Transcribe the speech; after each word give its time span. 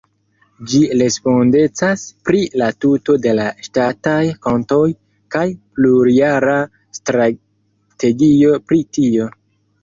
Ĝi 0.69 0.77
respondecas 0.99 2.05
pri 2.29 2.39
la 2.61 2.69
tuto 2.85 3.15
de 3.25 3.33
la 3.39 3.45
ŝtataj 3.67 4.21
kontoj 4.47 4.79
kaj 5.37 5.43
plurjara 5.77 6.57
strategio 7.01 8.57
pri 8.73 8.81
tio. 8.99 9.31